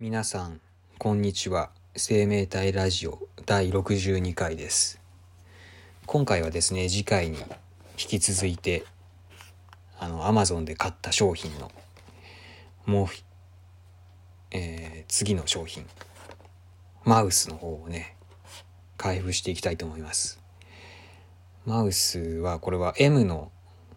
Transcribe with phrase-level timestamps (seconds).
[0.00, 0.60] 皆さん
[0.98, 1.70] こんにちは。
[1.96, 5.00] 生命体ラジオ第62回です。
[6.06, 7.44] 今回はですね次回に引
[7.96, 8.84] き続いて
[9.98, 11.72] あの Amazon で買った商品の
[12.86, 13.06] もう、
[14.52, 15.84] えー、次の商品
[17.04, 18.14] マウスの方をね
[18.98, 20.40] 開封していきたいと思います。
[21.66, 23.50] マウスはこれは M の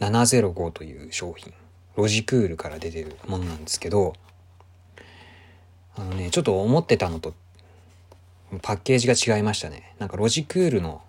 [0.00, 1.54] 705という商品。
[1.96, 4.12] ロジクールから出てるものなんですけど
[6.30, 7.34] ちょっと思ってたのと
[8.62, 9.94] パッケージが違いましたね。
[9.98, 11.02] なんかロジクールの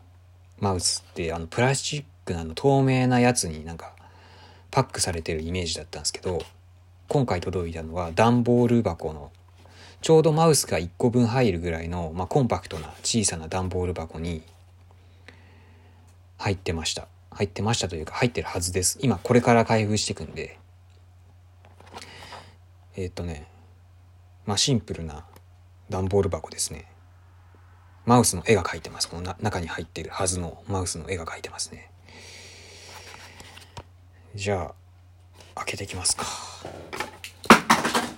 [0.60, 3.94] マウスってあのプラスチックなの透明なやつになんか
[4.72, 6.42] パックされてるイメージだったんですけど
[7.08, 9.32] 今回届いたのは段ボール箱の
[10.02, 14.44] ちょうどマウスが1個分入るぐらいの、まあ、コンパクトな小さな段ボール箱に
[16.38, 17.08] 入ってました。
[17.32, 19.00] 入ってましたというか入ってるはずです。
[19.02, 20.60] 今これから開封していくんで。
[22.96, 23.48] えー、っとね
[24.48, 25.26] まあシンプルな
[25.90, 26.86] 段ボール箱ですね。
[28.06, 29.10] マウスの絵が描いてます。
[29.10, 31.92] この中に入っているはずのマウスの絵が描いてますね。
[34.34, 34.74] じゃ
[35.54, 36.24] あ開けていきますか。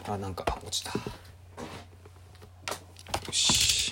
[0.08, 0.92] あなんか落ちた。
[0.92, 1.02] よ
[3.32, 3.92] し。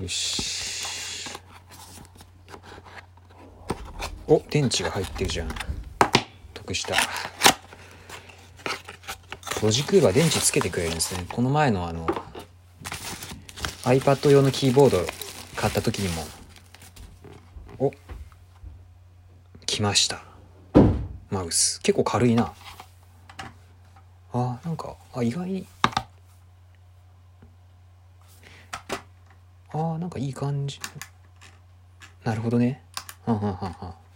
[0.00, 0.47] よし。
[4.30, 5.48] お電池が入ってるじゃん。
[6.52, 6.94] 得した。
[9.62, 11.24] ロジクールは電池つけてくれるんですね。
[11.32, 12.06] この前のあの
[13.84, 14.98] iPad 用のキーボード
[15.56, 16.24] 買った時にも。
[17.78, 17.92] お
[19.64, 20.22] 来ました。
[21.30, 21.80] マウス。
[21.80, 22.52] 結構軽いな。
[24.34, 25.48] あなんかあ意外。
[25.48, 25.66] に
[29.72, 30.78] あなんかいい感じ。
[32.24, 32.84] なるほどね。
[33.24, 34.07] はんはんはんはん。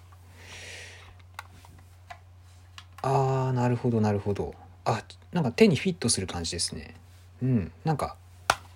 [3.52, 4.54] なるほどなるほど。
[4.84, 6.94] あなんか手にフィットする感じですね。
[7.42, 7.72] うん。
[7.84, 8.16] なんか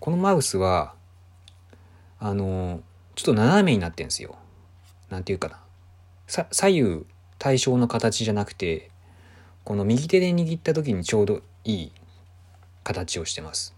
[0.00, 0.94] このマウスは
[2.18, 2.80] あの
[3.14, 4.36] ちょっと斜めになってんですよ。
[5.10, 5.60] なんていうかな。
[6.50, 7.06] 左右
[7.38, 8.90] 対称の形じゃなくて
[9.64, 11.92] この右手で握った時にちょうどいい
[12.82, 13.74] 形をしてます。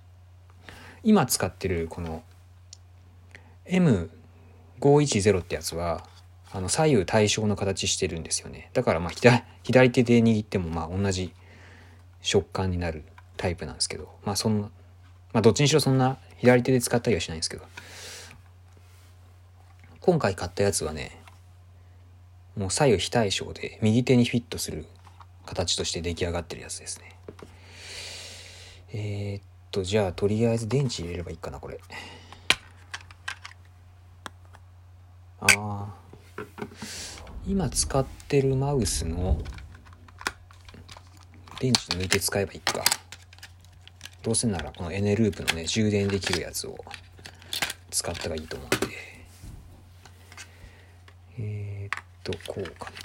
[1.02, 2.22] 今使ってるこの
[3.66, 6.04] M510 ってやつは
[6.50, 8.70] あの左右対称の形してるんですよね。
[8.72, 11.32] だからまあ左手で握ってもまあ同じ
[12.22, 13.04] 食感になる
[13.36, 14.68] タイプなんですけどまあそんな
[15.32, 17.64] まあどっちにしろそんな左手で使ったりはしないんですけど。
[20.00, 21.20] 今回買ったやつはね
[22.56, 24.86] もう左右非対称で右手にフィットする
[25.44, 27.14] 形として出来上がってるやつですね。
[28.94, 31.78] えー、っとじゃあとりあえず電池入れればいいかなこれ。
[35.40, 36.07] ああ
[37.46, 39.38] 今使ってるマウスの
[41.60, 42.84] 電池抜いて使えばいいか。
[44.22, 46.76] どうせならこのエネループのね充電できるやつを
[47.90, 48.96] 使った方がいいと思うんで。
[51.40, 52.96] えー、っとこうかな。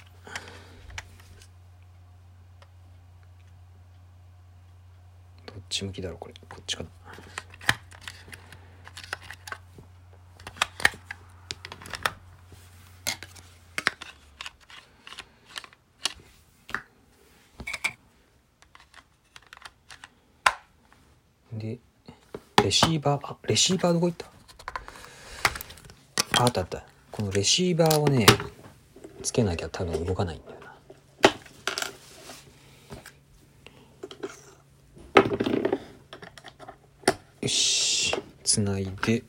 [5.45, 6.33] どっち向きだろうこれ。
[6.49, 6.89] こっちかな
[21.53, 21.77] で
[22.62, 24.25] レシーバーあレシーバーどこ行った？
[26.43, 26.83] あったあった。
[27.11, 28.25] このレシーバーをね
[29.21, 30.63] つけなきゃ多分動かないんだよな。
[37.41, 38.15] よし。
[38.43, 39.21] つないで。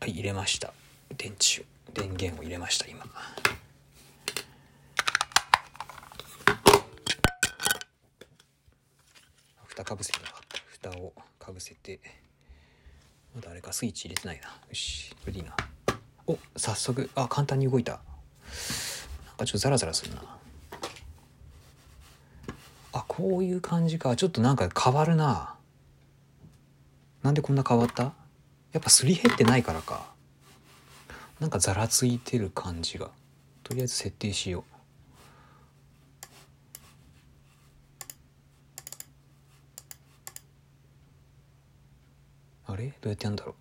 [0.00, 0.72] はい入れました。
[1.16, 1.64] 電池を。
[1.92, 3.04] 電源を入れました今。
[9.66, 10.39] 蓋かぶせてな
[10.82, 12.00] 蓋をかぶせて
[13.34, 14.46] まだあれかスイッチ入れてないな。
[14.46, 15.54] よしこれでいいな。
[16.26, 17.92] お早速あ簡単に動いた。
[17.92, 18.00] なん
[19.36, 20.22] かちょっとザラザラするな。
[22.92, 24.16] あこういう感じか。
[24.16, 25.54] ちょっとなんか変わるな。
[27.22, 28.14] なんでこんな変わった？
[28.72, 30.06] やっぱすり減ってないからか。
[31.38, 33.10] なんかざらついてる感じが。
[33.62, 34.79] とりあえず設定しよう。
[42.70, 42.88] あれ？
[43.00, 43.52] どうやってやるんだろ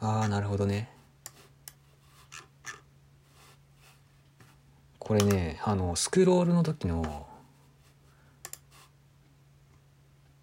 [0.00, 0.06] う？
[0.06, 0.90] ああなるほどね。
[4.98, 7.26] これねあのスクロールの時の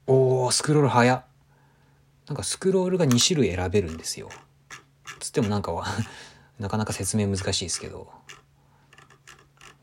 [0.08, 1.26] おースクロール早っ。
[2.28, 4.30] なんかスクロールが2種類選べるんですよ。
[5.20, 5.86] つってもなんかは
[6.60, 8.12] なかなか説明難しいですけど。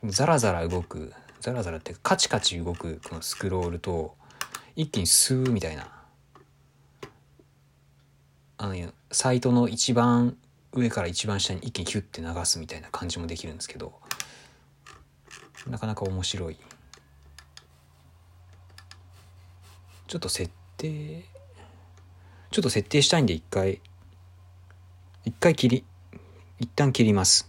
[0.05, 1.13] ザラザラ動く。
[1.41, 4.17] ザラザラってカチカチ動くこのスクロールと
[4.75, 5.93] 一気にスーみたいな。
[8.57, 10.37] あのサイトの一番
[10.73, 13.93] 上から一番下に一気にヒュッて流すみたいな感じもできるんですけど
[15.69, 16.59] なかなか面白い。
[20.09, 21.25] ちょっと設定
[22.51, 23.81] ちょっと設定したいんで一回
[25.25, 25.85] 一回切り
[26.59, 27.47] 一旦切ります。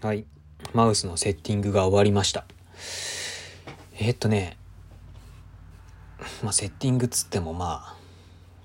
[0.00, 0.24] はい。
[0.72, 2.44] マウスのセッティングが終わりました。
[3.94, 4.56] えー、っとね
[6.42, 7.96] まあセッティングつってもまあ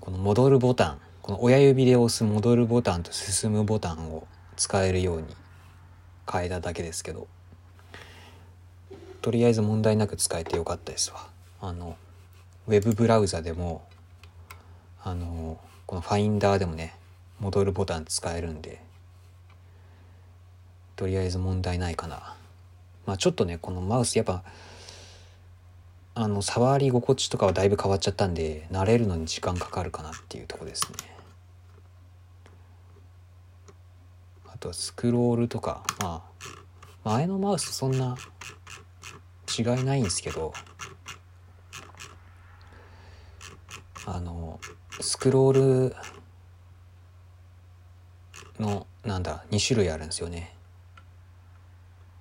[0.00, 4.26] この戻るボタンこの親指で押す戻るボタンと進むボタンを
[4.56, 5.26] 使えるように
[6.30, 7.26] 変えただけですけど
[9.22, 11.26] とりあえず問題なく使えてよかったですわ。
[11.60, 11.96] あの
[12.68, 13.84] ウェブブラウザでも
[15.02, 16.96] あのこのファインダーでもね
[17.40, 18.80] 戻るボタン使えるんで
[20.96, 22.34] とりあえず問題ないかな。
[23.04, 24.42] まあちょっとねこのマウスやっぱ
[26.14, 31.14] あの触り心地とかはだいぶ変わっちゃったんで慣れるのに時間かかるかなっていうとこですね。
[34.46, 36.24] あとはスクロールとかま
[37.04, 38.16] あ前のマウスそんな
[39.58, 40.54] 違いないんですけど
[44.06, 44.58] あの
[45.00, 45.96] スクロール
[48.58, 50.55] のなんだ2種類あるんですよね。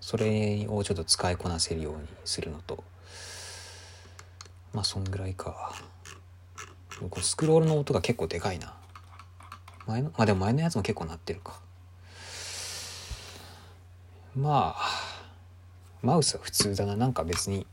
[0.05, 2.83] それをちょっと使いこなせるようにするのと
[4.71, 5.73] まあそんぐらいか。
[7.09, 8.75] こスクロールの音が結構でかいな。
[9.87, 11.59] 前のまあでも前のやつも結構鳴ってるか。
[14.35, 14.91] まあ
[16.03, 16.95] マウスは普通だな。
[16.95, 17.65] なんか別に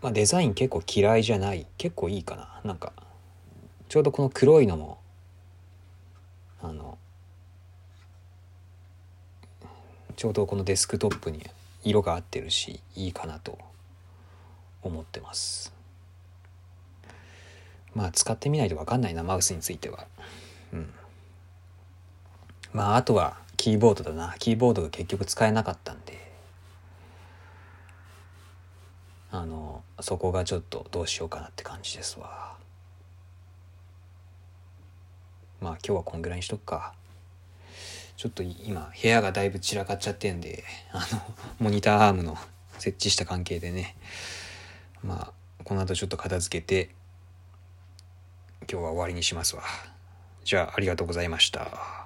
[0.00, 1.66] まあデザイン結構嫌いじゃない。
[1.76, 2.60] 結構いいかな。
[2.62, 2.92] なんか
[3.88, 4.98] ちょうどこの黒いのも
[6.62, 6.98] あの
[10.16, 11.44] ちょうどこのデスクトップに
[11.82, 13.58] 色が合ってるしいいかなと
[14.82, 15.72] 思ってます。
[17.94, 20.06] まあ使ってみないと分かんないなマウスについては。
[20.72, 20.92] うん。
[22.72, 24.34] まああとはキーボードだな。
[24.38, 26.24] キーボードが結局使えなかったんで。
[29.30, 32.56] あのそこがちょっとどうしようかなって感じですわ。
[35.60, 36.94] まあ今日はこんぐらいにしとくか。
[38.16, 41.22] ちょっと今部屋がだいぶ散らかっちゃってんであの
[41.58, 42.38] モニターアームの
[42.78, 43.96] 設置した関係でね。
[45.02, 45.32] まあ
[45.64, 46.90] この後ちょっと片付けて
[48.70, 49.62] 今日は終わりにしますわ。
[50.44, 52.03] じゃあありがとうございました。